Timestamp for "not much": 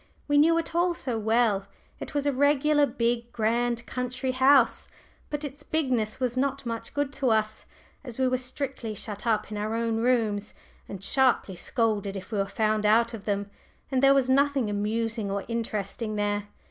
6.35-6.95